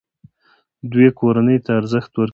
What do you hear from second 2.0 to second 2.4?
ورکوي.